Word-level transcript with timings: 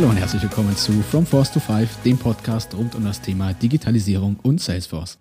Hallo 0.00 0.12
und 0.12 0.16
herzlich 0.16 0.40
willkommen 0.40 0.74
zu 0.76 0.92
From 1.02 1.26
Force 1.26 1.52
to 1.52 1.60
Five, 1.60 2.02
dem 2.04 2.16
Podcast 2.16 2.74
rund 2.74 2.94
um 2.94 3.04
das 3.04 3.20
Thema 3.20 3.52
Digitalisierung 3.52 4.36
und 4.42 4.58
Salesforce. 4.58 5.18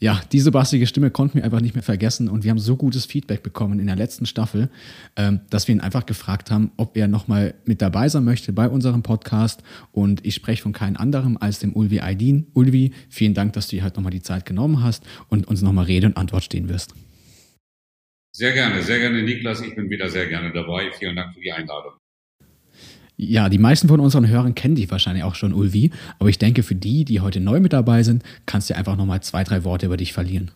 Ja, 0.00 0.20
diese 0.32 0.50
bassige 0.50 0.88
Stimme 0.88 1.12
konnten 1.12 1.36
wir 1.36 1.44
einfach 1.44 1.60
nicht 1.60 1.76
mehr 1.76 1.84
vergessen 1.84 2.28
und 2.28 2.42
wir 2.42 2.50
haben 2.50 2.58
so 2.58 2.74
gutes 2.74 3.04
Feedback 3.04 3.44
bekommen 3.44 3.78
in 3.78 3.86
der 3.86 3.94
letzten 3.94 4.26
Staffel, 4.26 4.70
ähm, 5.14 5.42
dass 5.50 5.68
wir 5.68 5.76
ihn 5.76 5.80
einfach 5.80 6.04
gefragt 6.04 6.50
haben, 6.50 6.72
ob 6.78 6.96
er 6.96 7.06
nochmal 7.06 7.54
mit 7.64 7.80
dabei 7.80 8.08
sein 8.08 8.24
möchte 8.24 8.52
bei 8.52 8.68
unserem 8.68 9.04
Podcast. 9.04 9.62
Und 9.92 10.26
ich 10.26 10.34
spreche 10.34 10.62
von 10.62 10.72
keinem 10.72 10.96
anderem 10.96 11.38
als 11.40 11.60
dem 11.60 11.72
Ulvi 11.76 12.00
Aydin. 12.00 12.48
Ulvi, 12.54 12.92
vielen 13.08 13.34
Dank, 13.34 13.52
dass 13.52 13.68
du 13.68 13.76
dir 13.76 13.84
halt 13.84 13.94
nochmal 13.94 14.10
die 14.10 14.20
Zeit 14.20 14.46
genommen 14.46 14.82
hast 14.82 15.06
und 15.28 15.46
uns 15.46 15.62
nochmal 15.62 15.84
Rede 15.84 16.08
und 16.08 16.16
Antwort 16.16 16.42
stehen 16.42 16.68
wirst. 16.68 16.92
Sehr 18.34 18.52
gerne, 18.52 18.82
sehr 18.82 18.98
gerne, 18.98 19.22
Niklas. 19.22 19.60
Ich 19.60 19.76
bin 19.76 19.88
wieder 19.90 20.08
sehr 20.08 20.26
gerne 20.26 20.52
dabei. 20.52 20.90
Vielen 20.98 21.14
Dank 21.14 21.34
für 21.34 21.40
die 21.40 21.52
Einladung. 21.52 21.99
Ja, 23.22 23.50
die 23.50 23.58
meisten 23.58 23.86
von 23.88 24.00
unseren 24.00 24.26
Hörern 24.26 24.54
kennen 24.54 24.76
dich 24.76 24.90
wahrscheinlich 24.90 25.24
auch 25.24 25.34
schon, 25.34 25.52
Ulvi. 25.52 25.90
Aber 26.18 26.30
ich 26.30 26.38
denke, 26.38 26.62
für 26.62 26.74
die, 26.74 27.04
die 27.04 27.20
heute 27.20 27.38
neu 27.38 27.60
mit 27.60 27.74
dabei 27.74 28.02
sind, 28.02 28.22
kannst 28.46 28.70
du 28.70 28.76
einfach 28.76 28.96
nochmal 28.96 29.22
zwei, 29.22 29.44
drei 29.44 29.62
Worte 29.62 29.84
über 29.84 29.98
dich 29.98 30.14
verlieren. 30.14 30.52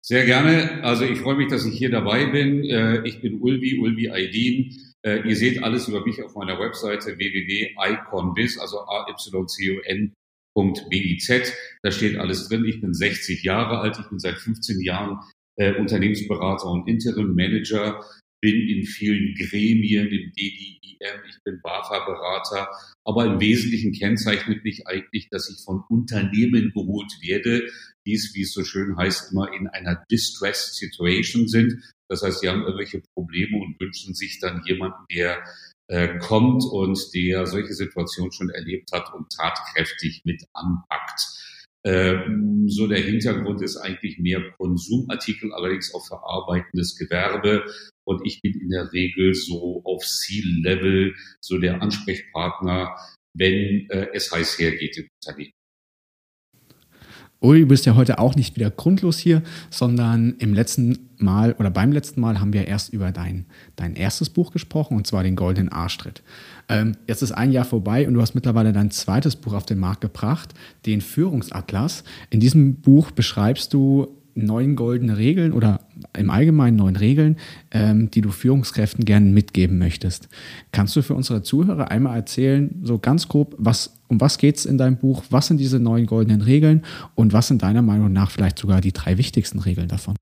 Sehr 0.00 0.26
gerne. 0.26 0.82
Also 0.82 1.04
ich 1.04 1.20
freue 1.20 1.36
mich, 1.36 1.46
dass 1.46 1.64
ich 1.64 1.78
hier 1.78 1.92
dabei 1.92 2.26
bin. 2.26 2.64
Äh, 2.64 3.06
ich 3.06 3.20
bin 3.20 3.40
Ulvi, 3.40 3.78
Ulvi 3.78 4.10
Aydin. 4.10 4.74
Äh, 5.06 5.28
ihr 5.28 5.36
seht 5.36 5.62
alles 5.62 5.86
über 5.86 6.04
mich 6.04 6.20
auf 6.24 6.34
meiner 6.34 6.58
Webseite 6.58 7.16
www.iconbiz, 7.16 8.58
also 8.58 8.78
A-Y-C-O-N.biz. 8.80 10.12
Da 11.84 11.92
steht 11.92 12.18
alles 12.18 12.48
drin. 12.48 12.64
Ich 12.64 12.80
bin 12.80 12.94
60 12.94 13.44
Jahre 13.44 13.78
alt. 13.78 13.96
Ich 14.00 14.08
bin 14.08 14.18
seit 14.18 14.38
15 14.38 14.80
Jahren 14.80 15.20
äh, 15.54 15.74
Unternehmensberater 15.74 16.66
und 16.68 16.88
Interim 16.88 17.36
Manager 17.36 18.00
bin 18.40 18.68
in 18.68 18.84
vielen 18.84 19.34
Gremien, 19.34 20.08
im 20.08 20.32
DDIM, 20.32 21.20
ich 21.28 21.42
bin 21.44 21.60
BAFA-Berater, 21.62 22.68
aber 23.04 23.26
im 23.26 23.40
Wesentlichen 23.40 23.92
kennzeichnet 23.92 24.64
mich 24.64 24.86
eigentlich, 24.86 25.28
dass 25.30 25.50
ich 25.50 25.64
von 25.64 25.82
Unternehmen 25.88 26.72
geholt 26.74 27.12
werde, 27.22 27.68
die 28.06 28.14
es, 28.14 28.34
wie 28.34 28.42
es 28.42 28.52
so 28.52 28.64
schön 28.64 28.96
heißt, 28.96 29.32
immer 29.32 29.52
in 29.52 29.68
einer 29.68 30.04
Distressed 30.10 30.74
Situation 30.74 31.48
sind. 31.48 31.74
Das 32.08 32.22
heißt, 32.22 32.40
sie 32.40 32.48
haben 32.48 32.62
irgendwelche 32.62 33.02
Probleme 33.14 33.58
und 33.58 33.78
wünschen 33.80 34.14
sich 34.14 34.40
dann 34.40 34.62
jemanden, 34.66 35.04
der 35.10 35.42
äh, 35.88 36.18
kommt 36.18 36.64
und 36.64 36.98
der 37.14 37.46
solche 37.46 37.74
Situationen 37.74 38.32
schon 38.32 38.50
erlebt 38.50 38.90
hat 38.92 39.12
und 39.14 39.30
tatkräftig 39.32 40.22
mit 40.24 40.44
anpackt. 40.52 41.20
Ähm, 41.88 42.68
so 42.68 42.86
der 42.86 43.00
Hintergrund 43.00 43.62
ist 43.62 43.78
eigentlich 43.78 44.18
mehr 44.18 44.42
Konsumartikel, 44.58 45.54
allerdings 45.54 45.94
auch 45.94 46.06
verarbeitendes 46.06 46.96
Gewerbe. 46.98 47.64
Und 48.06 48.26
ich 48.26 48.42
bin 48.42 48.60
in 48.60 48.68
der 48.68 48.92
Regel 48.92 49.32
so 49.32 49.80
auf 49.84 50.04
Ziellevel, 50.04 51.14
so 51.40 51.56
der 51.56 51.80
Ansprechpartner, 51.80 52.94
wenn 53.34 53.88
äh, 53.88 54.08
es 54.12 54.30
heiß 54.30 54.58
hergeht 54.58 54.98
im 54.98 55.08
Unternehmen. 55.24 55.57
Uli, 57.40 57.60
du 57.60 57.66
bist 57.66 57.86
ja 57.86 57.94
heute 57.94 58.18
auch 58.18 58.34
nicht 58.34 58.56
wieder 58.56 58.68
grundlos 58.68 59.16
hier, 59.18 59.42
sondern 59.70 60.34
im 60.38 60.54
letzten 60.54 60.98
Mal 61.18 61.52
oder 61.52 61.70
beim 61.70 61.92
letzten 61.92 62.20
Mal 62.20 62.40
haben 62.40 62.52
wir 62.52 62.66
erst 62.66 62.92
über 62.92 63.12
dein, 63.12 63.46
dein 63.76 63.94
erstes 63.94 64.28
Buch 64.28 64.50
gesprochen, 64.50 64.96
und 64.96 65.06
zwar 65.06 65.22
den 65.22 65.36
Goldenen 65.36 65.70
Arschtritt. 65.70 66.24
Ähm, 66.68 66.96
jetzt 67.06 67.22
ist 67.22 67.30
ein 67.30 67.52
Jahr 67.52 67.64
vorbei 67.64 68.08
und 68.08 68.14
du 68.14 68.20
hast 68.20 68.34
mittlerweile 68.34 68.72
dein 68.72 68.90
zweites 68.90 69.36
Buch 69.36 69.52
auf 69.52 69.66
den 69.66 69.78
Markt 69.78 70.00
gebracht, 70.00 70.52
den 70.84 71.00
Führungsatlas. 71.00 72.02
In 72.30 72.40
diesem 72.40 72.76
Buch 72.76 73.12
beschreibst 73.12 73.72
du 73.72 74.17
neun 74.44 74.76
goldene 74.76 75.16
Regeln 75.16 75.52
oder 75.52 75.80
im 76.16 76.30
Allgemeinen 76.30 76.76
neun 76.76 76.96
Regeln, 76.96 77.36
ähm, 77.70 78.10
die 78.10 78.20
du 78.20 78.30
Führungskräften 78.30 79.04
gerne 79.04 79.26
mitgeben 79.26 79.78
möchtest. 79.78 80.28
Kannst 80.72 80.96
du 80.96 81.02
für 81.02 81.14
unsere 81.14 81.42
Zuhörer 81.42 81.90
einmal 81.90 82.16
erzählen, 82.16 82.80
so 82.82 82.98
ganz 82.98 83.28
grob, 83.28 83.54
was, 83.58 84.00
um 84.08 84.20
was 84.20 84.38
geht 84.38 84.56
es 84.56 84.66
in 84.66 84.78
deinem 84.78 84.96
Buch, 84.96 85.24
was 85.30 85.48
sind 85.48 85.58
diese 85.58 85.78
neun 85.78 86.06
goldenen 86.06 86.40
Regeln 86.40 86.84
und 87.14 87.32
was 87.32 87.48
sind 87.48 87.62
deiner 87.62 87.82
Meinung 87.82 88.12
nach 88.12 88.30
vielleicht 88.30 88.58
sogar 88.58 88.80
die 88.80 88.92
drei 88.92 89.18
wichtigsten 89.18 89.58
Regeln 89.58 89.88
davon? 89.88 90.14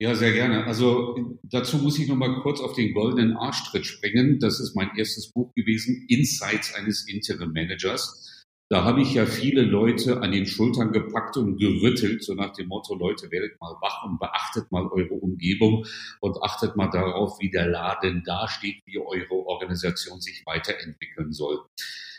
Ja, 0.00 0.14
sehr 0.14 0.32
gerne. 0.32 0.64
Also 0.64 1.16
dazu 1.42 1.78
muss 1.78 1.98
ich 1.98 2.06
noch 2.06 2.14
mal 2.14 2.40
kurz 2.42 2.60
auf 2.60 2.74
den 2.74 2.94
goldenen 2.94 3.36
Arschtritt 3.36 3.84
springen. 3.84 4.38
Das 4.38 4.60
ist 4.60 4.76
mein 4.76 4.90
erstes 4.96 5.32
Buch 5.32 5.52
gewesen, 5.54 6.06
Insights 6.08 6.72
eines 6.74 7.08
Interim 7.08 7.50
Managers. 7.52 8.37
Da 8.70 8.84
habe 8.84 9.00
ich 9.00 9.14
ja 9.14 9.24
viele 9.24 9.62
Leute 9.62 10.20
an 10.20 10.30
den 10.30 10.44
Schultern 10.44 10.92
gepackt 10.92 11.38
und 11.38 11.56
gerüttelt, 11.56 12.22
so 12.22 12.34
nach 12.34 12.52
dem 12.52 12.68
Motto, 12.68 12.94
Leute, 12.94 13.30
werdet 13.30 13.58
mal 13.60 13.74
wach 13.80 14.04
und 14.04 14.18
beachtet 14.18 14.70
mal 14.70 14.86
eure 14.88 15.14
Umgebung 15.14 15.86
und 16.20 16.36
achtet 16.42 16.76
mal 16.76 16.90
darauf, 16.90 17.40
wie 17.40 17.50
der 17.50 17.66
Laden 17.66 18.22
dasteht, 18.24 18.82
wie 18.84 18.98
eure 18.98 19.46
Organisation 19.46 20.20
sich 20.20 20.42
weiterentwickeln 20.44 21.32
soll. 21.32 21.60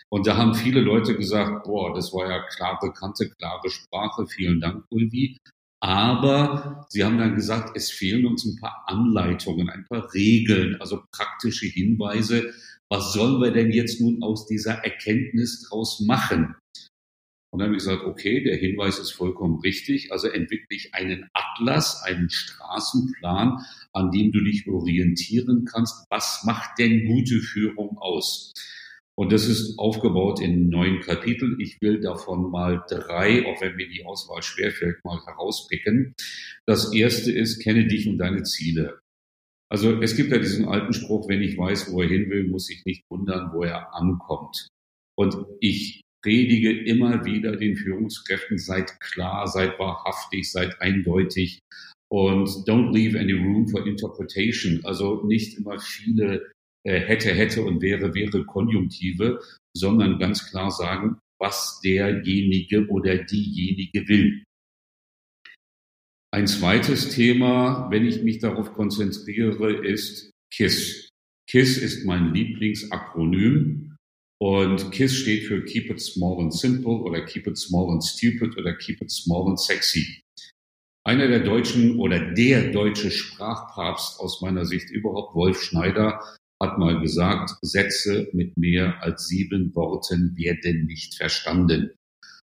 Und 0.09 0.25
da 0.25 0.37
haben 0.37 0.55
viele 0.55 0.81
Leute 0.81 1.15
gesagt, 1.15 1.65
boah, 1.65 1.93
das 1.93 2.11
war 2.13 2.27
ja 2.27 2.41
klar 2.47 2.79
bekannte, 2.81 3.29
klare 3.29 3.69
Sprache, 3.69 4.25
vielen 4.25 4.59
Dank, 4.59 4.85
Ulvi. 4.89 5.37
Aber 5.81 6.85
sie 6.89 7.05
haben 7.05 7.19
dann 7.19 7.35
gesagt, 7.35 7.77
es 7.77 7.91
fehlen 7.91 8.25
uns 8.25 8.43
ein 8.43 8.59
paar 8.59 8.83
Anleitungen, 8.87 9.69
ein 9.69 9.85
paar 9.87 10.11
Regeln, 10.13 10.77
also 10.81 11.03
praktische 11.11 11.67
Hinweise, 11.67 12.53
was 12.89 13.13
sollen 13.13 13.41
wir 13.41 13.51
denn 13.51 13.71
jetzt 13.71 14.01
nun 14.01 14.23
aus 14.23 14.47
dieser 14.47 14.83
Erkenntnis 14.83 15.67
draus 15.69 15.99
machen? 15.99 16.55
Und 17.51 17.59
dann 17.59 17.69
habe 17.69 17.77
ich 17.77 17.83
gesagt, 17.83 18.03
okay, 18.03 18.43
der 18.43 18.57
Hinweis 18.57 18.99
ist 18.99 19.11
vollkommen 19.11 19.59
richtig. 19.61 20.11
Also 20.11 20.27
entwickle 20.27 20.67
ich 20.69 20.93
einen 20.93 21.29
Atlas, 21.33 22.03
einen 22.03 22.29
Straßenplan, 22.29 23.57
an 23.91 24.11
dem 24.11 24.31
du 24.31 24.43
dich 24.43 24.67
orientieren 24.67 25.65
kannst. 25.65 26.05
Was 26.09 26.43
macht 26.45 26.77
denn 26.77 27.07
gute 27.07 27.39
Führung 27.39 27.97
aus? 27.97 28.53
Und 29.15 29.33
das 29.33 29.47
ist 29.47 29.77
aufgebaut 29.79 30.39
in 30.39 30.69
neun 30.69 31.01
Kapitel. 31.01 31.57
Ich 31.59 31.81
will 31.81 31.99
davon 31.99 32.51
mal 32.51 32.83
drei, 32.87 33.45
auch 33.45 33.59
wenn 33.61 33.75
mir 33.75 33.89
die 33.89 34.05
Auswahl 34.05 34.43
schwerfällt, 34.43 35.03
mal 35.03 35.19
herauspicken. 35.25 36.13
Das 36.65 36.93
erste 36.93 37.31
ist, 37.31 37.61
kenne 37.61 37.87
dich 37.87 38.07
und 38.07 38.19
deine 38.19 38.43
Ziele. 38.43 39.01
Also 39.71 40.01
es 40.01 40.15
gibt 40.15 40.31
ja 40.31 40.39
diesen 40.39 40.67
alten 40.67 40.93
Spruch, 40.93 41.29
wenn 41.29 41.41
ich 41.41 41.57
weiß, 41.57 41.91
wo 41.91 42.01
er 42.01 42.09
hin 42.09 42.29
will, 42.29 42.47
muss 42.47 42.69
ich 42.69 42.83
nicht 42.85 43.03
wundern, 43.09 43.51
wo 43.53 43.63
er 43.63 43.93
ankommt. 43.93 44.67
Und 45.17 45.35
ich 45.59 46.01
predige 46.23 46.71
immer 46.71 47.23
wieder 47.25 47.55
den 47.55 47.75
Führungskräften, 47.75 48.57
seid 48.57 48.99
klar, 48.99 49.47
seid 49.47 49.77
wahrhaftig, 49.79 50.51
seid 50.51 50.81
eindeutig 50.81 51.59
und 52.11 52.47
don't 52.67 52.91
leave 52.91 53.17
any 53.17 53.33
room 53.33 53.67
for 53.67 53.85
interpretation. 53.85 54.81
Also 54.83 55.23
nicht 55.25 55.57
immer 55.57 55.79
viele 55.79 56.51
äh, 56.83 56.99
hätte, 56.99 57.29
hätte 57.33 57.63
und 57.63 57.81
wäre, 57.81 58.13
wäre 58.15 58.45
Konjunktive, 58.45 59.39
sondern 59.77 60.17
ganz 60.17 60.49
klar 60.49 60.71
sagen, 60.71 61.19
was 61.39 61.79
derjenige 61.83 62.87
oder 62.87 63.23
diejenige 63.23 64.07
will. 64.07 64.43
Ein 66.31 66.45
zweites 66.45 67.09
Thema, 67.09 67.87
wenn 67.89 68.05
ich 68.05 68.21
mich 68.21 68.37
darauf 68.37 68.73
konzentriere, 68.73 69.85
ist 69.85 70.31
KISS. 70.53 71.09
KISS 71.49 71.77
ist 71.79 72.05
mein 72.05 72.33
Lieblingsakronym 72.35 73.95
und 74.39 74.91
KISS 74.91 75.15
steht 75.15 75.43
für 75.45 75.63
Keep 75.65 75.89
it 75.89 75.99
small 75.99 76.39
and 76.39 76.53
simple 76.53 76.99
oder 76.99 77.25
Keep 77.25 77.47
it 77.47 77.57
small 77.57 77.91
and 77.91 78.03
stupid 78.03 78.55
oder 78.57 78.75
Keep 78.75 79.01
it 79.01 79.11
small 79.11 79.47
and 79.47 79.59
sexy. 79.59 80.21
Einer 81.03 81.27
der 81.27 81.39
deutschen 81.39 81.97
oder 81.97 82.19
der 82.19 82.71
deutsche 82.71 83.09
Sprachpapst 83.09 84.19
aus 84.19 84.41
meiner 84.41 84.65
Sicht 84.65 84.91
überhaupt, 84.91 85.33
Wolf 85.33 85.63
Schneider, 85.63 86.21
hat 86.61 86.77
mal 86.77 86.99
gesagt, 87.01 87.51
Sätze 87.63 88.29
mit 88.33 88.55
mehr 88.55 89.01
als 89.01 89.27
sieben 89.27 89.73
Worten 89.73 90.37
werden 90.37 90.85
nicht 90.85 91.15
verstanden. 91.15 91.91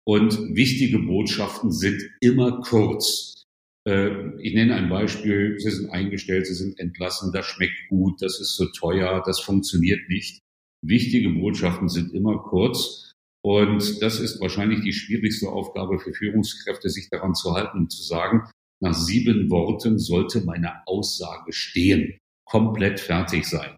Und 0.05 0.55
wichtige 0.55 0.99
Botschaften 0.99 1.71
sind 1.71 2.01
immer 2.19 2.59
kurz. 2.61 3.40
Äh, 3.87 4.37
ich 4.39 4.53
nenne 4.53 4.75
ein 4.75 4.89
Beispiel, 4.89 5.59
Sie 5.59 5.71
sind 5.71 5.89
eingestellt, 5.89 6.47
Sie 6.47 6.53
sind 6.53 6.79
entlassen, 6.79 7.31
das 7.31 7.45
schmeckt 7.45 7.89
gut, 7.89 8.21
das 8.21 8.39
ist 8.39 8.55
zu 8.55 8.71
teuer, 8.71 9.23
das 9.25 9.39
funktioniert 9.39 10.07
nicht. 10.09 10.41
Wichtige 10.83 11.29
Botschaften 11.29 11.89
sind 11.89 12.13
immer 12.13 12.39
kurz. 12.39 13.11
Und 13.43 14.01
das 14.03 14.19
ist 14.19 14.39
wahrscheinlich 14.39 14.81
die 14.81 14.93
schwierigste 14.93 15.49
Aufgabe 15.49 15.99
für 15.99 16.13
Führungskräfte, 16.13 16.89
sich 16.89 17.09
daran 17.09 17.33
zu 17.33 17.53
halten 17.53 17.79
und 17.79 17.91
zu 17.91 18.03
sagen, 18.03 18.47
nach 18.81 18.93
sieben 18.93 19.49
Worten 19.49 19.97
sollte 19.97 20.41
meine 20.41 20.85
Aussage 20.87 21.51
stehen, 21.51 22.17
komplett 22.45 22.99
fertig 22.99 23.45
sein. 23.45 23.75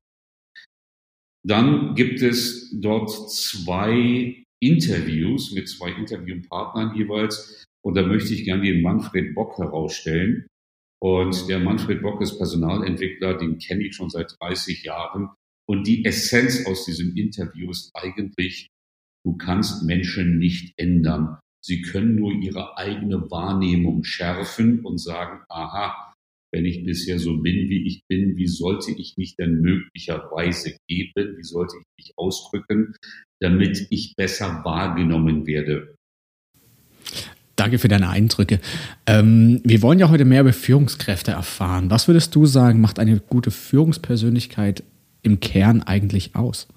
Dann 1.45 1.95
gibt 1.95 2.21
es 2.21 2.71
dort 2.73 3.09
zwei 3.31 4.43
Interviews 4.61 5.51
mit 5.51 5.67
zwei 5.67 5.91
Interviewpartnern 5.91 6.95
jeweils, 6.95 7.65
und 7.85 7.95
da 7.95 8.05
möchte 8.05 8.33
ich 8.33 8.45
gerne 8.45 8.63
den 8.63 8.81
Manfred 8.81 9.35
Bock 9.35 9.57
herausstellen. 9.57 10.47
Und 11.01 11.49
der 11.49 11.59
Manfred 11.59 12.01
Bock 12.01 12.21
ist 12.21 12.37
Personalentwickler, 12.37 13.37
den 13.37 13.57
kenne 13.57 13.83
ich 13.83 13.95
schon 13.95 14.09
seit 14.09 14.37
30 14.39 14.83
Jahren. 14.83 15.29
Und 15.67 15.85
die 15.85 16.05
Essenz 16.05 16.65
aus 16.65 16.85
diesem 16.85 17.15
Interview 17.15 17.71
ist 17.71 17.91
eigentlich, 17.93 18.67
du 19.25 19.35
kannst 19.35 19.83
Menschen 19.83 20.37
nicht 20.37 20.73
ändern. 20.77 21.39
Sie 21.61 21.81
können 21.81 22.15
nur 22.15 22.31
ihre 22.31 22.77
eigene 22.77 23.29
Wahrnehmung 23.29 24.03
schärfen 24.03 24.85
und 24.85 24.97
sagen, 24.97 25.43
aha, 25.49 26.13
wenn 26.53 26.65
ich 26.65 26.85
bisher 26.85 27.19
so 27.19 27.37
bin, 27.37 27.69
wie 27.69 27.87
ich 27.87 28.03
bin, 28.07 28.37
wie 28.37 28.47
sollte 28.47 28.91
ich 28.91 29.17
mich 29.17 29.35
denn 29.35 29.61
möglicherweise 29.61 30.77
geben, 30.87 31.37
wie 31.37 31.43
sollte 31.43 31.77
ich 31.77 32.05
mich 32.05 32.13
ausdrücken, 32.17 32.95
damit 33.41 33.87
ich 33.89 34.13
besser 34.15 34.61
wahrgenommen 34.63 35.47
werde. 35.47 35.95
Danke 37.55 37.77
für 37.77 37.87
deine 37.87 38.09
Eindrücke. 38.09 38.59
Ähm, 39.05 39.61
wir 39.63 39.81
wollen 39.81 39.99
ja 39.99 40.09
heute 40.09 40.25
mehr 40.25 40.41
über 40.41 40.53
Führungskräfte 40.53 41.31
erfahren. 41.31 41.89
Was 41.91 42.07
würdest 42.07 42.33
du 42.35 42.45
sagen, 42.45 42.81
macht 42.81 42.97
eine 42.97 43.19
gute 43.19 43.51
Führungspersönlichkeit 43.51 44.83
im 45.21 45.39
Kern 45.39 45.83
eigentlich 45.83 46.35
aus? 46.35 46.67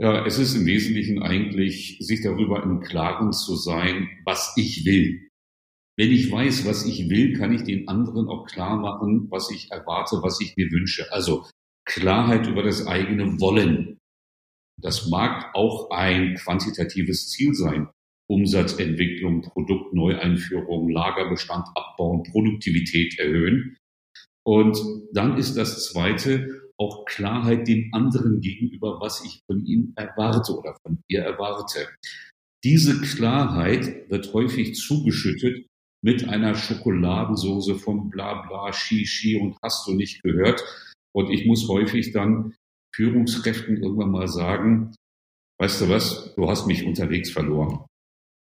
Ja, 0.00 0.26
es 0.26 0.38
ist 0.38 0.56
im 0.56 0.66
Wesentlichen 0.66 1.22
eigentlich, 1.22 1.98
sich 2.00 2.20
darüber 2.20 2.64
im 2.64 2.80
Klaren 2.80 3.32
zu 3.32 3.54
sein, 3.54 4.08
was 4.24 4.52
ich 4.56 4.84
will. 4.84 5.28
Wenn 5.96 6.10
ich 6.10 6.32
weiß, 6.32 6.66
was 6.66 6.84
ich 6.84 7.08
will, 7.08 7.38
kann 7.38 7.52
ich 7.52 7.62
den 7.62 7.86
anderen 7.86 8.26
auch 8.26 8.46
klar 8.46 8.76
machen, 8.76 9.28
was 9.30 9.50
ich 9.52 9.70
erwarte, 9.70 10.16
was 10.22 10.40
ich 10.40 10.56
mir 10.56 10.68
wünsche. 10.72 11.12
Also 11.12 11.46
Klarheit 11.86 12.48
über 12.48 12.64
das 12.64 12.86
eigene 12.88 13.40
Wollen. 13.40 13.98
Das 14.80 15.08
mag 15.08 15.54
auch 15.54 15.90
ein 15.90 16.34
quantitatives 16.34 17.28
Ziel 17.28 17.54
sein. 17.54 17.88
Umsatzentwicklung, 18.28 19.42
Produktneueinführung, 19.42 20.88
Lagerbestand 20.88 21.66
abbauen, 21.74 22.22
Produktivität 22.24 23.18
erhöhen. 23.18 23.76
Und 24.46 24.78
dann 25.12 25.36
ist 25.36 25.56
das 25.56 25.90
zweite 25.90 26.62
auch 26.76 27.04
Klarheit 27.04 27.68
dem 27.68 27.90
anderen 27.92 28.40
gegenüber, 28.40 28.98
was 29.00 29.24
ich 29.24 29.42
von 29.46 29.64
ihm 29.64 29.92
erwarte 29.96 30.56
oder 30.56 30.76
von 30.82 30.98
ihr 31.08 31.22
erwarte. 31.22 31.88
Diese 32.64 33.00
Klarheit 33.00 34.10
wird 34.10 34.32
häufig 34.32 34.74
zugeschüttet 34.74 35.66
mit 36.02 36.28
einer 36.28 36.54
Schokoladensoße 36.54 37.76
vom 37.76 38.10
Blabla, 38.10 38.72
Shishi 38.72 39.40
und 39.40 39.56
hast 39.62 39.86
du 39.86 39.94
nicht 39.94 40.22
gehört. 40.22 40.62
Und 41.14 41.30
ich 41.30 41.46
muss 41.46 41.68
häufig 41.68 42.12
dann 42.12 42.54
Führungskräften 42.94 43.82
irgendwann 43.82 44.10
mal 44.10 44.28
sagen, 44.28 44.94
weißt 45.60 45.82
du 45.82 45.88
was, 45.88 46.34
du 46.34 46.48
hast 46.48 46.66
mich 46.66 46.84
unterwegs 46.84 47.30
verloren. 47.30 47.86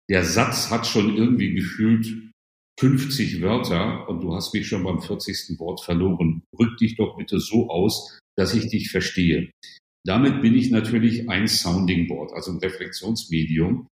Der 0.09 0.25
Satz 0.25 0.69
hat 0.69 0.87
schon 0.87 1.15
irgendwie 1.15 1.53
gefühlt 1.53 2.31
50 2.79 3.41
Wörter 3.41 4.09
und 4.09 4.21
du 4.21 4.33
hast 4.33 4.53
mich 4.53 4.67
schon 4.67 4.83
beim 4.83 5.01
40. 5.01 5.59
Wort 5.59 5.81
verloren. 5.81 6.43
Rück 6.57 6.77
dich 6.77 6.95
doch 6.95 7.17
bitte 7.17 7.39
so 7.39 7.69
aus, 7.69 8.19
dass 8.37 8.53
ich 8.53 8.69
dich 8.69 8.89
verstehe. 8.89 9.51
Damit 10.05 10.41
bin 10.41 10.55
ich 10.55 10.71
natürlich 10.71 11.29
ein 11.29 11.47
Sounding 11.47 12.07
Board, 12.07 12.33
also 12.33 12.51
ein 12.51 12.57
Reflexionsmedium. 12.57 13.87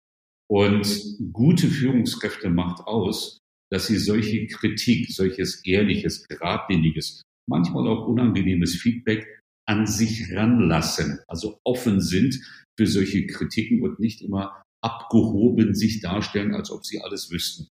Und 0.50 1.18
gute 1.32 1.68
Führungskräfte 1.68 2.48
macht 2.48 2.86
aus, 2.86 3.38
dass 3.70 3.86
sie 3.86 3.98
solche 3.98 4.46
Kritik, 4.46 5.10
solches 5.10 5.62
ehrliches, 5.66 6.26
geradliniges, 6.26 7.20
manchmal 7.46 7.86
auch 7.86 8.08
unangenehmes 8.08 8.76
Feedback 8.76 9.40
an 9.68 9.86
sich 9.86 10.34
ranlassen, 10.34 11.20
also 11.28 11.58
offen 11.64 12.00
sind 12.00 12.40
für 12.78 12.86
solche 12.86 13.26
Kritiken 13.26 13.82
und 13.82 14.00
nicht 14.00 14.22
immer 14.22 14.62
abgehoben 14.80 15.74
sich 15.74 16.00
darstellen, 16.00 16.54
als 16.54 16.70
ob 16.70 16.84
sie 16.84 17.00
alles 17.00 17.30
wüssten. 17.30 17.68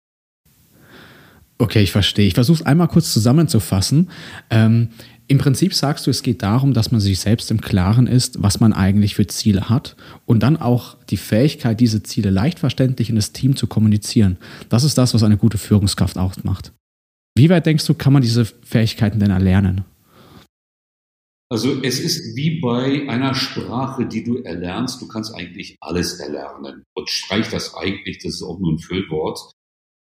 Okay, 1.59 1.83
ich 1.83 1.93
verstehe. 1.93 2.27
Ich 2.27 2.35
versuche 2.35 2.61
es 2.61 2.67
einmal 2.67 2.89
kurz 2.89 3.13
zusammenzufassen. 3.13 4.11
Ähm, 4.51 4.89
Im 5.29 5.39
Prinzip 5.39 5.73
sagst 5.73 6.07
du, 6.07 6.11
es 6.11 6.23
geht 6.23 6.43
darum, 6.43 6.75
dass 6.75 6.91
man 6.91 7.01
sich 7.01 7.21
selbst 7.21 7.51
im 7.51 7.61
Klaren 7.61 8.07
ist, 8.07 8.43
was 8.43 8.59
man 8.59 8.73
eigentlich 8.73 9.15
für 9.15 9.27
Ziele 9.27 9.69
hat 9.69 9.97
und 10.27 10.43
dann 10.43 10.57
auch 10.57 10.97
die 11.05 11.17
Fähigkeit, 11.17 11.79
diese 11.79 12.03
Ziele 12.03 12.31
leicht 12.31 12.59
verständlich 12.59 13.09
in 13.09 13.17
das 13.17 13.33
Team 13.33 13.55
zu 13.55 13.69
kommunizieren. 13.69 14.37
Das 14.69 14.83
ist 14.83 14.99
das, 14.99 15.15
was 15.15 15.23
eine 15.23 15.37
gute 15.37 15.59
Führungskraft 15.59 16.19
ausmacht. 16.19 16.73
Wie 17.37 17.51
weit 17.51 17.67
denkst 17.67 17.87
du, 17.87 17.95
kann 17.95 18.13
man 18.13 18.23
diese 18.23 18.45
Fähigkeiten 18.45 19.21
denn 19.21 19.31
erlernen? 19.31 19.85
Also 21.51 21.83
es 21.83 22.01
ist 22.01 22.37
wie 22.37 22.61
bei 22.61 23.09
einer 23.09 23.35
Sprache, 23.35 24.07
die 24.07 24.25
du 24.25 24.39
erlernst. 24.39 25.01
Du 25.01 25.09
kannst 25.09 25.35
eigentlich 25.35 25.77
alles 25.81 26.19
erlernen. 26.19 26.85
Und 26.97 27.11
streich 27.11 27.51
das 27.51 27.75
eigentlich, 27.75 28.19
das 28.19 28.35
ist 28.35 28.43
auch 28.43 28.59
nur 28.59 28.73
ein 28.73 28.79
Füllwort. 28.79 29.53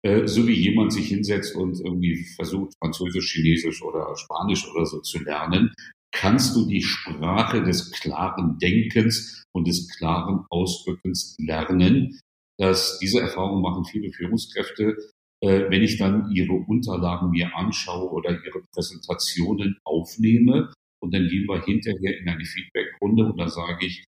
Äh, 0.04 0.26
so 0.26 0.46
wie 0.46 0.54
jemand 0.54 0.92
sich 0.92 1.08
hinsetzt 1.08 1.54
und 1.54 1.80
irgendwie 1.80 2.24
versucht, 2.36 2.72
Französisch, 2.78 3.32
Chinesisch 3.32 3.82
oder 3.82 4.14
Spanisch 4.16 4.68
oder 4.68 4.86
so 4.86 5.00
zu 5.00 5.22
lernen, 5.22 5.72
kannst 6.12 6.56
du 6.56 6.66
die 6.66 6.82
Sprache 6.82 7.62
des 7.62 7.92
klaren 7.92 8.58
Denkens 8.58 9.44
und 9.52 9.68
des 9.68 9.88
klaren 9.96 10.44
Ausdrückens 10.50 11.36
lernen. 11.38 12.18
Dass 12.58 12.98
diese 12.98 13.20
Erfahrung 13.20 13.62
machen 13.62 13.84
viele 13.84 14.12
Führungskräfte. 14.12 14.96
Äh, 15.40 15.70
wenn 15.70 15.82
ich 15.82 15.98
dann 15.98 16.32
ihre 16.32 16.52
Unterlagen 16.52 17.30
mir 17.30 17.54
anschaue 17.56 18.10
oder 18.10 18.30
ihre 18.30 18.62
Präsentationen 18.72 19.78
aufnehme 19.84 20.72
und 21.02 21.14
dann 21.14 21.28
gehen 21.28 21.46
wir 21.46 21.62
hinterher 21.64 22.18
in 22.18 22.28
eine 22.28 22.44
Feedbackrunde 22.44 23.24
und 23.24 23.38
dann 23.38 23.48
sage 23.48 23.86
ich, 23.86 24.04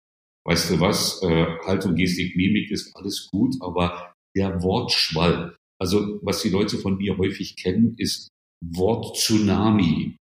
weißt 0.47 0.71
du 0.71 0.81
was, 0.81 1.23
äh, 1.23 1.47
Haltung, 1.67 1.95
Gestik, 1.95 2.37
Mimik 2.37 2.71
ist 2.71 2.95
alles 2.97 3.29
gut, 3.31 3.55
aber 3.61 4.13
der 4.37 4.63
Wortschwall, 4.63 5.57
also 5.81 6.21
was 6.23 6.43
die 6.43 6.51
Leute 6.51 6.79
von 6.79 6.97
mir 6.97 7.17
häufig 7.19 7.57
kennen, 7.57 7.95
ist 7.99 8.29
Wort-Tsunami. 8.65 10.17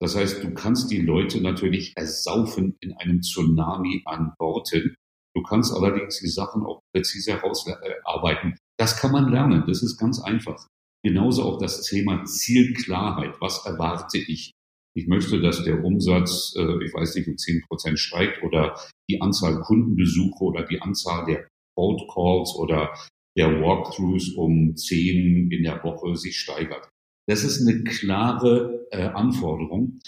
Das 0.00 0.14
heißt, 0.14 0.44
du 0.44 0.54
kannst 0.54 0.90
die 0.90 1.00
Leute 1.00 1.40
natürlich 1.40 1.92
ersaufen 1.96 2.76
in 2.80 2.92
einem 2.94 3.20
Tsunami 3.20 4.02
an 4.04 4.32
Worten. 4.38 4.94
Du 5.34 5.42
kannst 5.42 5.72
allerdings 5.72 6.20
die 6.20 6.28
Sachen 6.28 6.64
auch 6.64 6.80
präzise 6.94 7.32
herausarbeiten. 7.32 8.56
Das 8.78 8.96
kann 9.00 9.12
man 9.12 9.30
lernen. 9.30 9.64
Das 9.66 9.82
ist 9.82 9.98
ganz 9.98 10.20
einfach. 10.20 10.66
Genauso 11.04 11.42
auch 11.44 11.58
das 11.58 11.82
Thema 11.82 12.24
Zielklarheit. 12.24 13.40
Was 13.40 13.64
erwarte 13.66 14.18
ich? 14.18 14.52
Ich 14.96 15.06
möchte, 15.06 15.40
dass 15.40 15.64
der 15.64 15.84
Umsatz, 15.84 16.54
äh, 16.56 16.84
ich 16.84 16.92
weiß 16.92 17.14
nicht, 17.14 17.28
um 17.28 17.36
zehn 17.36 17.62
Prozent 17.68 17.98
steigt 17.98 18.42
oder 18.42 18.78
die 19.08 19.20
Anzahl 19.20 19.60
Kundenbesuche 19.60 20.42
oder 20.42 20.64
die 20.64 20.80
Anzahl 20.80 21.24
der 21.26 21.48
Boat 21.76 22.02
Calls 22.12 22.54
oder 22.56 22.92
der 23.36 23.60
Walkthroughs 23.60 24.30
um 24.30 24.76
zehn 24.76 25.50
in 25.50 25.62
der 25.62 25.82
Woche 25.84 26.16
sich 26.16 26.38
steigert. 26.38 26.88
Das 27.28 27.44
ist 27.44 27.66
eine 27.66 27.84
klare 27.84 28.86
äh, 28.90 29.02
Anforderung. 29.02 30.00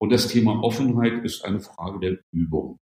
Und 0.00 0.10
das 0.10 0.28
Thema 0.28 0.62
Offenheit 0.62 1.24
ist 1.24 1.44
eine 1.44 1.60
Frage 1.60 1.98
der 1.98 2.20
Übung. 2.32 2.78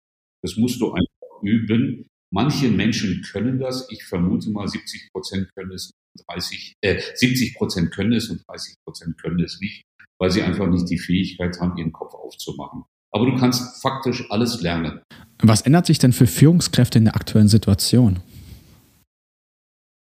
Das 0.43 0.57
musst 0.57 0.81
du 0.81 0.91
einfach 0.91 1.41
üben. 1.43 2.07
Manche 2.33 2.69
Menschen 2.69 3.21
können 3.21 3.59
das. 3.59 3.87
Ich 3.91 4.03
vermute 4.03 4.49
mal, 4.49 4.67
70 4.67 5.09
Prozent 5.13 5.49
können 5.55 5.71
es, 5.71 5.91
30, 6.27 6.73
äh, 6.81 6.99
70 7.13 7.55
Prozent 7.55 7.93
können 7.93 8.13
es 8.13 8.29
und 8.29 8.41
30 8.47 8.75
Prozent 8.83 9.21
können 9.21 9.39
es 9.39 9.59
nicht, 9.61 9.83
weil 10.23 10.31
sie 10.31 10.41
einfach 10.41 10.69
nicht 10.69 10.89
die 10.89 10.97
Fähigkeit 10.97 11.59
haben, 11.59 11.77
ihren 11.77 11.91
Kopf 11.91 12.13
aufzumachen. 12.13 12.85
Aber 13.11 13.25
du 13.29 13.35
kannst 13.35 13.81
faktisch 13.81 14.23
alles 14.31 14.61
lernen. 14.61 15.01
Was 15.41 15.59
ändert 15.59 15.85
sich 15.85 15.99
denn 15.99 16.13
für 16.13 16.27
Führungskräfte 16.27 16.97
in 16.97 17.03
der 17.03 17.15
aktuellen 17.17 17.49
Situation? 17.49 18.21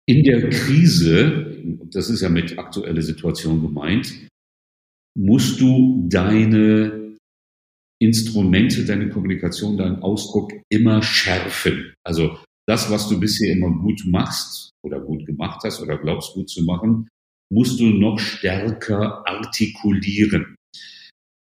In 0.07 0.23
der 0.25 0.49
Krise, 0.49 1.63
das 1.93 2.09
ist 2.09 2.23
ja 2.23 2.31
mit 2.31 2.59
aktueller 2.59 3.03
Situation 3.03 3.61
gemeint, 3.61 4.15
musst 5.15 5.61
du 5.61 6.09
deine 6.09 7.15
Instrumente, 8.01 8.87
deine 8.87 9.11
Kommunikation, 9.11 9.77
deinen 9.77 10.01
Ausdruck 10.01 10.55
immer 10.71 11.03
schärfen. 11.03 11.93
Also 12.03 12.39
das, 12.67 12.91
was 12.91 13.11
du 13.11 13.21
bisher 13.21 13.53
immer 13.53 13.79
gut 13.79 14.05
machst 14.07 14.71
oder 14.83 15.01
gut 15.01 15.27
gemacht 15.27 15.61
hast 15.65 15.83
oder 15.83 15.99
glaubst 15.99 16.33
gut 16.33 16.49
zu 16.49 16.65
machen, 16.65 17.09
musst 17.51 17.81
du 17.81 17.87
noch 17.87 18.19
stärker 18.19 19.27
artikulieren. 19.27 20.57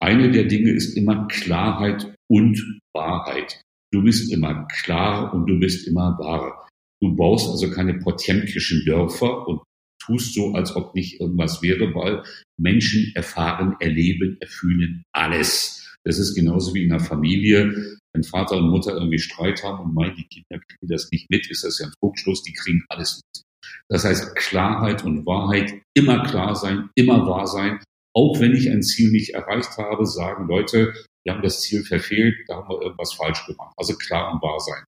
Eine 0.02 0.32
der 0.32 0.46
Dinge 0.46 0.72
ist 0.72 0.98
immer 0.98 1.28
Klarheit 1.28 2.16
und 2.30 2.80
Wahrheit. 2.94 3.62
Du 3.94 4.02
bist 4.04 4.32
immer 4.32 4.68
klar 4.68 5.34
und 5.34 5.48
du 5.48 5.60
bist 5.60 5.88
immer 5.88 6.18
wahr. 6.18 6.68
Du 7.02 7.16
baust 7.16 7.50
also 7.50 7.70
keine 7.70 7.96
potemkischen 7.96 8.84
Dörfer 8.86 9.48
und 9.48 9.62
tust 10.04 10.34
so, 10.34 10.54
als 10.54 10.76
ob 10.76 10.96
nicht 10.96 11.20
irgendwas 11.20 11.62
wäre, 11.62 11.94
weil 11.94 12.24
Menschen 12.60 13.12
erfahren, 13.16 13.76
erleben, 13.80 14.38
erfühlen 14.40 15.04
alles. 15.14 15.96
Das 16.04 16.18
ist 16.18 16.36
genauso 16.36 16.74
wie 16.74 16.84
in 16.84 16.92
einer 16.92 17.04
Familie. 17.04 18.00
Wenn 18.14 18.24
Vater 18.24 18.58
und 18.58 18.70
Mutter 18.70 18.94
irgendwie 18.94 19.20
Streit 19.20 19.64
haben 19.64 19.86
und 19.86 19.94
meinen, 19.94 20.16
die 20.16 20.28
Kinder 20.28 20.60
kriegen 20.60 20.88
das 20.88 21.10
nicht 21.12 21.30
mit, 21.30 21.50
ist 21.50 21.64
das 21.64 21.80
ja 21.80 21.88
ein 21.88 21.94
Trugschluss, 22.00 22.44
die 22.44 22.54
kriegen 22.54 22.84
alles 22.90 23.22
mit. 23.22 23.44
Das 23.90 24.06
heißt, 24.06 24.36
Klarheit 24.36 25.04
und 25.04 25.26
Wahrheit, 25.26 25.74
immer 25.94 26.24
klar 26.24 26.56
sein, 26.56 26.90
immer 26.96 27.26
wahr 27.28 27.48
sein. 27.48 27.80
Auch 28.14 28.40
wenn 28.40 28.54
ich 28.56 28.70
ein 28.70 28.84
Ziel 28.84 29.12
nicht 29.12 29.34
erreicht 29.34 29.78
habe, 29.78 30.06
sagen 30.06 30.48
Leute, 30.48 30.94
wir 31.24 31.34
haben 31.34 31.44
das 31.44 31.62
Ziel 31.62 31.84
verfehlt, 31.84 32.36
da 32.48 32.56
haben 32.58 32.70
wir 32.70 32.82
irgendwas 32.82 33.14
falsch 33.14 33.46
gemacht. 33.46 33.74
Also 33.78 33.96
klar 33.96 34.34
und 34.34 34.42
wahr 34.42 34.60
sein. 34.60 34.84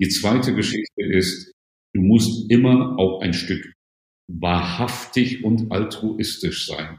Die 0.00 0.08
zweite 0.08 0.54
Geschichte 0.54 1.02
ist, 1.02 1.52
du 1.94 2.02
musst 2.02 2.50
immer 2.50 2.98
auch 2.98 3.20
ein 3.20 3.32
Stück 3.32 3.72
wahrhaftig 4.28 5.44
und 5.44 5.70
altruistisch 5.70 6.66
sein. 6.66 6.98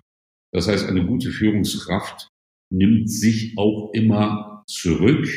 Das 0.53 0.67
heißt, 0.67 0.87
eine 0.87 1.05
gute 1.05 1.31
Führungskraft 1.31 2.29
nimmt 2.71 3.09
sich 3.11 3.57
auch 3.57 3.91
immer 3.93 4.63
zurück, 4.67 5.27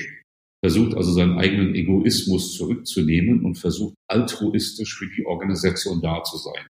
versucht 0.64 0.94
also 0.94 1.12
seinen 1.12 1.38
eigenen 1.38 1.74
Egoismus 1.74 2.56
zurückzunehmen 2.56 3.44
und 3.44 3.56
versucht 3.56 3.94
altruistisch 4.08 4.96
für 4.96 5.08
die 5.08 5.24
Organisation 5.26 6.00
da 6.02 6.22
zu 6.22 6.36
sein. 6.36 6.66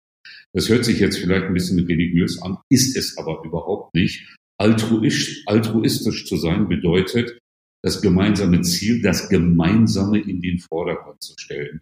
Das 0.53 0.69
hört 0.69 0.85
sich 0.85 0.99
jetzt 0.99 1.17
vielleicht 1.17 1.45
ein 1.45 1.53
bisschen 1.53 1.79
religiös 1.85 2.41
an, 2.41 2.57
ist 2.69 2.95
es 2.97 3.17
aber 3.17 3.43
überhaupt 3.43 3.93
nicht, 3.93 4.35
altruistisch 4.59 6.25
zu 6.25 6.37
sein 6.37 6.67
bedeutet, 6.67 7.39
das 7.83 8.01
gemeinsame 8.01 8.61
Ziel, 8.61 9.01
das 9.01 9.29
Gemeinsame 9.29 10.19
in 10.19 10.41
den 10.41 10.59
Vordergrund 10.59 11.21
zu 11.21 11.33
stellen. 11.37 11.81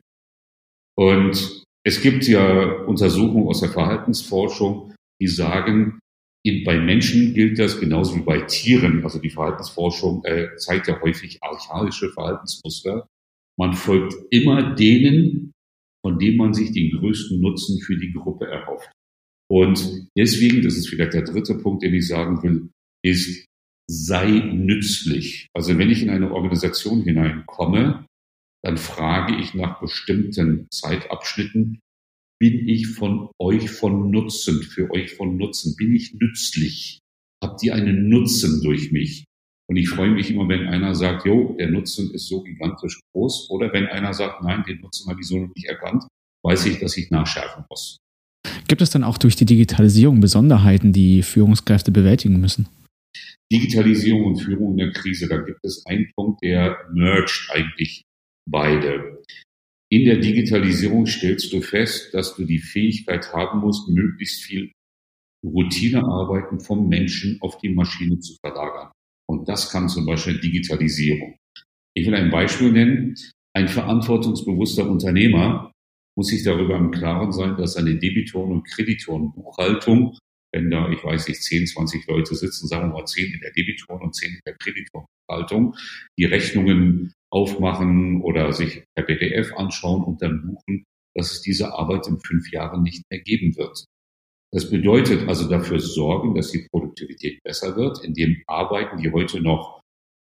Und 0.95 1.63
es 1.83 2.01
gibt 2.01 2.27
ja 2.27 2.83
Untersuchungen 2.83 3.47
aus 3.47 3.61
der 3.61 3.69
Verhaltensforschung, 3.69 4.93
die 5.21 5.27
sagen, 5.27 5.99
bei 6.65 6.79
Menschen 6.79 7.33
gilt 7.33 7.59
das 7.59 7.79
genauso 7.79 8.15
wie 8.15 8.21
bei 8.21 8.41
Tieren. 8.41 9.03
Also 9.03 9.19
die 9.19 9.29
Verhaltensforschung 9.29 10.23
äh, 10.25 10.55
zeigt 10.57 10.87
ja 10.87 11.01
häufig 11.01 11.39
archaische 11.41 12.09
Verhaltensmuster. 12.11 13.07
Man 13.57 13.73
folgt 13.73 14.15
immer 14.29 14.75
denen, 14.75 15.51
von 16.05 16.19
denen 16.19 16.37
man 16.37 16.53
sich 16.53 16.71
den 16.71 16.91
größten 16.91 17.41
Nutzen 17.41 17.79
für 17.81 17.97
die 17.97 18.13
Gruppe 18.13 18.45
erhofft. 18.45 18.91
Und 19.49 20.07
deswegen, 20.17 20.61
das 20.61 20.75
ist 20.75 20.89
vielleicht 20.89 21.13
der 21.13 21.23
dritte 21.23 21.55
Punkt, 21.55 21.83
den 21.83 21.93
ich 21.93 22.07
sagen 22.07 22.43
will, 22.43 22.69
ist, 23.03 23.45
sei 23.89 24.29
nützlich. 24.29 25.47
Also 25.55 25.77
wenn 25.77 25.89
ich 25.89 26.03
in 26.03 26.09
eine 26.09 26.31
Organisation 26.31 27.03
hineinkomme, 27.03 28.05
dann 28.63 28.77
frage 28.77 29.35
ich 29.37 29.53
nach 29.53 29.79
bestimmten 29.79 30.67
Zeitabschnitten, 30.71 31.79
bin 32.39 32.67
ich 32.67 32.87
von 32.87 33.29
euch 33.39 33.69
von 33.69 34.11
Nutzen, 34.11 34.61
für 34.63 34.91
euch 34.91 35.13
von 35.13 35.37
Nutzen? 35.37 35.75
Bin 35.75 35.93
ich 35.93 36.13
nützlich? 36.13 36.99
Habt 37.43 37.63
ihr 37.63 37.73
einen 37.73 38.09
Nutzen 38.09 38.61
durch 38.63 38.91
mich? 38.91 39.25
Und 39.69 39.75
ich 39.75 39.89
freue 39.89 40.11
mich 40.11 40.31
immer, 40.31 40.47
wenn 40.47 40.67
einer 40.67 40.95
sagt, 40.95 41.25
jo, 41.25 41.55
der 41.59 41.69
Nutzen 41.69 42.13
ist 42.13 42.27
so 42.27 42.41
gigantisch 42.41 42.99
groß. 43.13 43.49
Oder 43.49 43.73
wenn 43.73 43.87
einer 43.87 44.13
sagt, 44.13 44.43
nein, 44.43 44.63
den 44.67 44.79
Nutzen 44.79 45.09
habe 45.09 45.19
ich 45.19 45.27
so 45.27 45.37
noch 45.37 45.53
nicht 45.55 45.67
erkannt, 45.67 46.03
weiß 46.45 46.65
ich, 46.67 46.79
dass 46.79 46.95
ich 46.95 47.11
nachschärfen 47.11 47.65
muss. 47.69 47.97
Gibt 48.67 48.81
es 48.81 48.89
dann 48.89 49.03
auch 49.03 49.17
durch 49.17 49.35
die 49.35 49.45
Digitalisierung 49.45 50.21
Besonderheiten, 50.21 50.93
die 50.93 51.21
Führungskräfte 51.21 51.91
bewältigen 51.91 52.39
müssen? 52.39 52.67
Digitalisierung 53.51 54.25
und 54.25 54.37
Führung 54.37 54.71
in 54.71 54.77
der 54.77 54.91
Krise, 54.91 55.27
da 55.27 55.37
gibt 55.37 55.59
es 55.63 55.85
einen 55.85 56.11
Punkt, 56.15 56.43
der 56.43 56.77
mergt 56.93 57.49
eigentlich 57.51 58.03
beide. 58.49 59.21
In 59.89 60.03
der 60.03 60.17
Digitalisierung 60.17 61.05
stellst 61.05 61.53
du 61.53 61.61
fest, 61.61 62.13
dass 62.13 62.35
du 62.35 62.43
die 62.43 62.59
Fähigkeit 62.59 63.31
haben 63.31 63.59
musst, 63.59 63.87
möglichst 63.87 64.43
viel 64.43 64.71
Routinearbeiten 65.45 66.59
vom 66.59 66.89
Menschen 66.89 67.37
auf 67.41 67.57
die 67.59 67.69
Maschine 67.69 68.19
zu 68.19 68.35
verlagern. 68.43 68.91
Und 69.29 69.47
das 69.47 69.71
kann 69.71 69.87
zum 69.87 70.05
Beispiel 70.05 70.39
Digitalisierung. 70.39 71.37
Ich 71.95 72.05
will 72.05 72.15
ein 72.15 72.31
Beispiel 72.31 72.71
nennen. 72.71 73.15
Ein 73.55 73.67
verantwortungsbewusster 73.67 74.89
Unternehmer 74.89 75.71
muss 76.17 76.27
sich 76.27 76.43
darüber 76.43 76.75
im 76.75 76.91
Klaren 76.91 77.31
sein, 77.31 77.55
dass 77.57 77.73
seine 77.73 77.95
Debitoren- 77.95 78.51
und 78.51 78.67
Kreditorenbuchhaltung, 78.67 80.17
wenn 80.53 80.69
da, 80.69 80.89
ich 80.89 81.03
weiß 81.03 81.27
nicht, 81.27 81.41
10, 81.41 81.67
20 81.67 82.07
Leute 82.07 82.35
sitzen, 82.35 82.67
sagen 82.67 82.89
wir 82.89 82.99
mal 82.99 83.05
10 83.05 83.33
in 83.33 83.39
der 83.39 83.51
Debitoren- 83.51 84.01
und 84.01 84.15
10 84.15 84.31
in 84.31 84.39
der 84.45 84.55
Kreditorenbuchhaltung, 84.55 85.75
die 86.17 86.25
Rechnungen 86.25 87.13
aufmachen 87.37 88.21
oder 88.21 88.51
sich 88.51 88.83
per 88.95 89.05
PDF 89.05 89.53
anschauen 89.55 90.03
und 90.03 90.21
dann 90.23 90.41
buchen, 90.41 90.85
dass 91.15 91.31
es 91.31 91.41
diese 91.41 91.73
Arbeit 91.73 92.07
in 92.07 92.19
fünf 92.19 92.51
Jahren 92.51 92.81
nicht 92.81 93.03
mehr 93.11 93.21
geben 93.21 93.55
wird. 93.55 93.85
Das 94.51 94.71
bedeutet 94.71 95.27
also 95.27 95.47
dafür 95.47 95.79
sorgen, 95.79 96.33
dass 96.33 96.51
die 96.51 96.67
Produktivität 96.71 97.39
besser 97.43 97.75
wird, 97.75 98.03
indem 98.03 98.41
Arbeiten, 98.47 98.97
die 98.97 99.11
heute 99.11 99.39
noch 99.41 99.81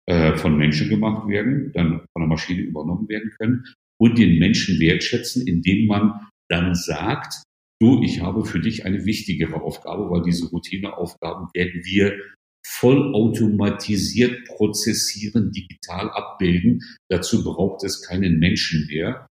äh, 0.07 0.37
von 0.37 0.57
Menschen 0.57 0.89
gemacht 0.89 1.27
werden, 1.27 1.73
dann 1.73 2.01
von 2.13 2.21
der 2.21 2.29
Maschine 2.29 2.61
übernommen 2.61 3.09
werden 3.09 3.31
können 3.41 3.65
und 4.01 4.17
den 4.19 4.39
Menschen 4.39 4.79
wertschätzen, 4.79 5.47
indem 5.47 5.87
man 5.87 6.29
dann 6.49 6.75
sagt, 6.75 7.43
du, 7.81 8.03
ich 8.03 8.21
habe 8.21 8.45
für 8.45 8.61
dich 8.61 8.85
eine 8.85 9.05
wichtigere 9.05 9.63
Aufgabe, 9.63 10.11
weil 10.11 10.23
diese 10.23 10.49
Routineaufgaben 10.51 11.49
werden 11.55 11.83
wir 11.85 12.21
vollautomatisiert 12.67 14.45
prozessieren, 14.47 15.51
digital 15.53 16.11
abbilden. 16.11 16.81
Dazu 17.09 17.43
braucht 17.45 17.85
es 17.85 18.03
keinen 18.03 18.39
Menschen 18.39 18.87
mehr. 18.87 19.27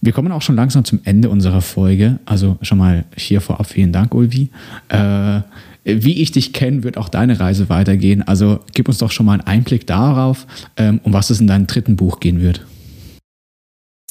Wir 0.00 0.12
kommen 0.12 0.30
auch 0.30 0.42
schon 0.42 0.56
langsam 0.56 0.84
zum 0.84 1.00
Ende 1.04 1.30
unserer 1.30 1.62
Folge. 1.62 2.20
Also 2.26 2.58
schon 2.62 2.78
mal 2.78 3.04
hier 3.16 3.40
vorab 3.40 3.66
vielen 3.66 3.92
Dank, 3.92 4.14
Ulvi. 4.14 4.50
Äh, 4.88 5.40
wie 5.84 6.20
ich 6.20 6.32
dich 6.32 6.52
kenne, 6.52 6.82
wird 6.82 6.96
auch 6.96 7.08
deine 7.08 7.40
Reise 7.40 7.68
weitergehen. 7.68 8.22
Also 8.22 8.60
gib 8.74 8.88
uns 8.88 8.98
doch 8.98 9.10
schon 9.10 9.26
mal 9.26 9.34
einen 9.34 9.46
Einblick 9.46 9.86
darauf, 9.86 10.46
ähm, 10.76 11.00
um 11.02 11.12
was 11.12 11.30
es 11.30 11.40
in 11.40 11.46
deinem 11.46 11.66
dritten 11.66 11.96
Buch 11.96 12.20
gehen 12.20 12.40
wird. 12.40 12.66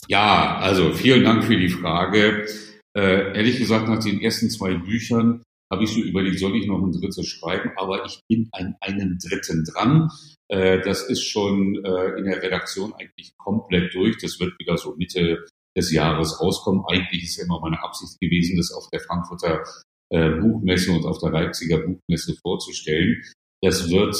Ja, 0.07 0.57
also 0.59 0.91
vielen 0.93 1.23
Dank 1.23 1.43
für 1.43 1.57
die 1.57 1.69
Frage. 1.69 2.45
Äh, 2.95 3.35
ehrlich 3.35 3.57
gesagt, 3.57 3.87
nach 3.87 4.03
den 4.03 4.21
ersten 4.21 4.49
zwei 4.49 4.75
Büchern 4.75 5.41
habe 5.71 5.83
ich 5.83 5.89
so 5.89 6.01
überlegt, 6.01 6.39
soll 6.39 6.55
ich 6.55 6.67
noch 6.67 6.81
ein 6.81 6.91
drittes 6.91 7.27
schreiben, 7.27 7.71
aber 7.75 8.05
ich 8.05 8.19
bin 8.27 8.49
an 8.51 8.75
einem 8.81 9.17
dritten 9.17 9.63
dran. 9.65 10.09
Äh, 10.47 10.81
das 10.81 11.09
ist 11.09 11.23
schon 11.23 11.83
äh, 11.83 12.17
in 12.17 12.25
der 12.25 12.41
Redaktion 12.41 12.93
eigentlich 12.93 13.35
komplett 13.37 13.93
durch. 13.93 14.17
Das 14.17 14.39
wird 14.39 14.53
wieder 14.59 14.77
so 14.77 14.95
Mitte 14.95 15.45
des 15.75 15.91
Jahres 15.91 16.39
rauskommen. 16.39 16.83
Eigentlich 16.87 17.23
ist 17.23 17.37
ja 17.37 17.45
immer 17.45 17.59
meine 17.59 17.81
Absicht 17.83 18.19
gewesen, 18.19 18.57
das 18.57 18.71
auf 18.71 18.87
der 18.91 18.99
Frankfurter 18.99 19.63
äh, 20.11 20.29
Buchmesse 20.39 20.91
und 20.91 21.05
auf 21.05 21.19
der 21.19 21.31
Leipziger 21.31 21.79
Buchmesse 21.79 22.35
vorzustellen. 22.41 23.21
Das 23.61 23.89
wird 23.89 24.15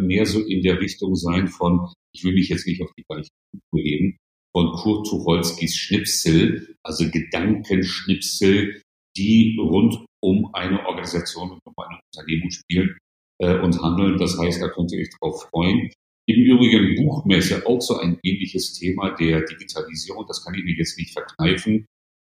mehr 0.00 0.24
so 0.24 0.40
in 0.40 0.62
der 0.62 0.78
Richtung 0.78 1.16
sein 1.16 1.48
von, 1.48 1.90
ich 2.14 2.22
will 2.22 2.34
mich 2.34 2.48
jetzt 2.48 2.66
nicht 2.66 2.80
auf 2.80 2.92
die 2.96 3.02
gleiche 3.02 3.30
Kultur 3.50 3.82
heben, 3.82 4.16
von 4.54 4.70
Kurt 4.72 5.08
Tucholskis 5.08 5.74
Schnipsel, 5.74 6.76
also 6.84 7.10
Gedankenschnipsel, 7.10 8.82
die 9.16 9.56
rund 9.58 10.04
um 10.24 10.48
eine 10.54 10.84
Organisation 10.86 11.52
und 11.52 11.60
um 11.66 11.74
eine 11.76 12.00
Unternehmung 12.10 12.50
spielen 12.50 12.96
äh, 13.38 13.58
und 13.58 13.80
handeln. 13.82 14.16
Das 14.16 14.38
heißt, 14.38 14.62
da 14.62 14.68
könnt 14.68 14.90
ihr 14.92 15.00
euch 15.00 15.10
drauf 15.20 15.48
freuen. 15.50 15.90
Im 16.26 16.40
Übrigen 16.42 16.96
Buchmesse 16.96 17.66
auch 17.66 17.80
so 17.80 17.98
ein 17.98 18.18
ähnliches 18.22 18.72
Thema 18.72 19.10
der 19.10 19.42
Digitalisierung. 19.42 20.24
Das 20.26 20.42
kann 20.42 20.54
ich 20.54 20.64
mir 20.64 20.74
jetzt 20.74 20.98
nicht 20.98 21.12
verkneifen. 21.12 21.84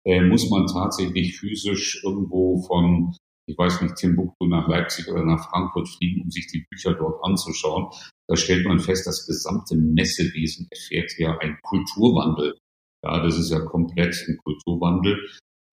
Äh, 0.05 0.21
muss 0.21 0.49
man 0.49 0.65
tatsächlich 0.65 1.37
physisch 1.37 2.03
irgendwo 2.03 2.57
von, 2.63 3.15
ich 3.47 3.57
weiß 3.57 3.83
nicht, 3.83 3.95
Timbuktu 3.95 4.47
nach 4.47 4.67
Leipzig 4.67 5.07
oder 5.07 5.23
nach 5.23 5.47
Frankfurt 5.49 5.87
fliegen, 5.87 6.23
um 6.23 6.31
sich 6.31 6.47
die 6.47 6.65
Bücher 6.71 6.95
dort 6.95 7.23
anzuschauen. 7.23 7.93
Da 8.27 8.35
stellt 8.35 8.65
man 8.65 8.79
fest, 8.79 9.05
das 9.05 9.27
gesamte 9.27 9.75
Messewesen 9.75 10.67
erfährt 10.71 11.11
ja 11.19 11.37
einen 11.37 11.59
Kulturwandel. 11.61 12.57
Ja, 13.05 13.21
das 13.21 13.37
ist 13.37 13.51
ja 13.51 13.59
komplett 13.59 14.15
ein 14.27 14.37
Kulturwandel. 14.43 15.19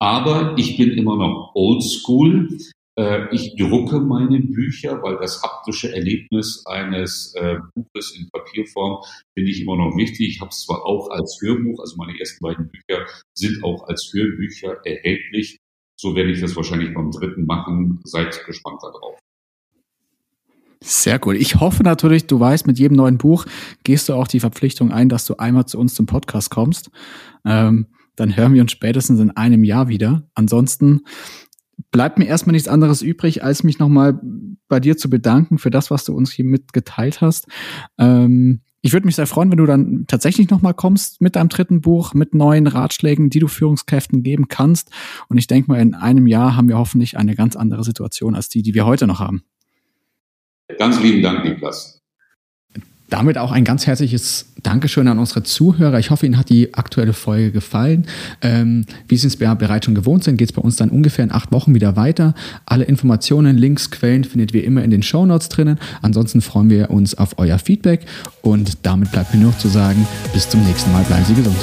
Aber 0.01 0.55
ich 0.57 0.77
bin 0.77 0.89
immer 0.89 1.15
noch 1.15 1.51
oldschool. 1.53 2.49
Äh, 2.97 3.35
ich 3.35 3.55
drucke 3.55 3.99
meine 3.99 4.39
Bücher, 4.39 4.99
weil 5.03 5.17
das 5.17 5.43
haptische 5.43 5.93
Erlebnis 5.93 6.65
eines 6.65 7.35
äh, 7.35 7.57
Buches 7.75 8.17
in 8.17 8.27
Papierform 8.31 9.03
finde 9.35 9.51
ich 9.51 9.61
immer 9.61 9.77
noch 9.77 9.95
wichtig. 9.95 10.27
Ich 10.27 10.41
habe 10.41 10.49
es 10.49 10.63
zwar 10.63 10.87
auch 10.87 11.11
als 11.11 11.37
Hörbuch, 11.43 11.79
also 11.79 11.97
meine 11.97 12.19
ersten 12.19 12.43
beiden 12.43 12.67
Bücher 12.67 13.05
sind 13.35 13.63
auch 13.63 13.87
als 13.87 14.11
Hörbücher 14.11 14.83
erhältlich. 14.85 15.59
So 15.99 16.15
werde 16.15 16.31
ich 16.31 16.41
das 16.41 16.55
wahrscheinlich 16.55 16.95
beim 16.95 17.11
dritten 17.11 17.45
machen. 17.45 17.99
Seid 18.03 18.43
gespannt 18.47 18.81
darauf. 18.81 19.19
Sehr 20.83 21.19
cool. 21.27 21.35
Ich 21.35 21.57
hoffe 21.57 21.83
natürlich, 21.83 22.25
du 22.25 22.39
weißt, 22.39 22.65
mit 22.65 22.79
jedem 22.79 22.97
neuen 22.97 23.19
Buch 23.19 23.45
gehst 23.83 24.09
du 24.09 24.15
auch 24.15 24.27
die 24.27 24.39
Verpflichtung 24.39 24.91
ein, 24.91 25.09
dass 25.09 25.27
du 25.27 25.35
einmal 25.35 25.67
zu 25.67 25.77
uns 25.77 25.93
zum 25.93 26.07
Podcast 26.07 26.49
kommst. 26.49 26.89
Ähm, 27.45 27.85
dann 28.15 28.35
hören 28.35 28.53
wir 28.53 28.61
uns 28.61 28.71
spätestens 28.71 29.19
in 29.19 29.31
einem 29.31 29.63
Jahr 29.63 29.87
wieder. 29.87 30.27
Ansonsten 30.35 31.01
bleibt 31.91 32.19
mir 32.19 32.25
erstmal 32.25 32.53
nichts 32.53 32.67
anderes 32.67 33.01
übrig, 33.01 33.43
als 33.43 33.63
mich 33.63 33.79
nochmal 33.79 34.19
bei 34.67 34.79
dir 34.79 34.97
zu 34.97 35.09
bedanken 35.09 35.57
für 35.57 35.69
das, 35.69 35.91
was 35.91 36.05
du 36.05 36.13
uns 36.13 36.31
hier 36.31 36.45
mitgeteilt 36.45 37.21
hast. 37.21 37.47
Ähm, 37.97 38.61
ich 38.81 38.93
würde 38.93 39.05
mich 39.05 39.15
sehr 39.15 39.27
freuen, 39.27 39.51
wenn 39.51 39.59
du 39.59 39.65
dann 39.65 40.05
tatsächlich 40.07 40.49
nochmal 40.49 40.73
kommst 40.73 41.21
mit 41.21 41.35
deinem 41.35 41.49
dritten 41.49 41.81
Buch, 41.81 42.13
mit 42.15 42.33
neuen 42.33 42.65
Ratschlägen, 42.65 43.29
die 43.29 43.39
du 43.39 43.47
Führungskräften 43.47 44.23
geben 44.23 44.47
kannst. 44.47 44.89
Und 45.27 45.37
ich 45.37 45.45
denke 45.47 45.69
mal, 45.69 45.79
in 45.79 45.93
einem 45.93 46.25
Jahr 46.25 46.55
haben 46.55 46.67
wir 46.67 46.77
hoffentlich 46.77 47.17
eine 47.17 47.35
ganz 47.35 47.55
andere 47.55 47.83
Situation 47.83 48.33
als 48.33 48.49
die, 48.49 48.63
die 48.63 48.73
wir 48.73 48.85
heute 48.85 49.05
noch 49.05 49.19
haben. 49.19 49.43
Ganz 50.79 50.99
lieben 51.01 51.21
Dank, 51.21 51.43
Niklas. 51.43 52.00
Damit 53.11 53.37
auch 53.37 53.51
ein 53.51 53.65
ganz 53.65 53.85
herzliches 53.87 54.45
Dankeschön 54.63 55.09
an 55.09 55.19
unsere 55.19 55.43
Zuhörer. 55.43 55.99
Ich 55.99 56.11
hoffe, 56.11 56.25
Ihnen 56.25 56.37
hat 56.37 56.47
die 56.47 56.73
aktuelle 56.75 57.11
Folge 57.11 57.51
gefallen. 57.51 58.05
Ähm, 58.41 58.85
wie 59.09 59.17
Sie 59.17 59.27
es 59.27 59.35
bereits 59.35 59.85
schon 59.85 59.95
gewohnt 59.95 60.23
sind, 60.23 60.37
geht 60.37 60.49
es 60.49 60.55
bei 60.55 60.61
uns 60.61 60.77
dann 60.77 60.89
ungefähr 60.89 61.25
in 61.25 61.31
acht 61.33 61.51
Wochen 61.51 61.75
wieder 61.75 61.97
weiter. 61.97 62.33
Alle 62.65 62.85
Informationen, 62.85 63.57
Links, 63.57 63.91
Quellen 63.91 64.23
findet 64.23 64.53
ihr 64.53 64.63
immer 64.63 64.81
in 64.81 64.91
den 64.91 65.03
Show 65.03 65.25
Notes 65.25 65.49
drinnen. 65.49 65.77
Ansonsten 66.01 66.39
freuen 66.39 66.69
wir 66.69 66.89
uns 66.89 67.13
auf 67.13 67.37
euer 67.37 67.59
Feedback 67.59 68.05
und 68.43 68.77
damit 68.83 69.11
bleibt 69.11 69.33
mir 69.33 69.41
nur 69.41 69.51
noch 69.51 69.57
zu 69.57 69.67
sagen, 69.67 70.07
bis 70.31 70.47
zum 70.47 70.63
nächsten 70.63 70.89
Mal. 70.93 71.03
Bleiben 71.03 71.25
Sie 71.25 71.33
gesund. 71.33 71.57